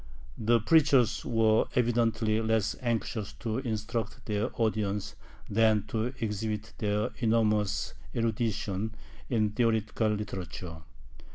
The 0.39 0.59
preachers 0.59 1.23
were 1.23 1.65
evidently 1.75 2.41
less 2.41 2.75
anxious 2.81 3.33
to 3.33 3.59
instruct 3.59 4.25
their 4.25 4.49
audience 4.59 5.13
than 5.47 5.83
to 5.89 6.05
exhibit 6.19 6.73
their 6.79 7.11
enormous 7.17 7.93
erudition 8.15 8.95
in 9.29 9.51
theological 9.51 10.07
literature. 10.09 10.81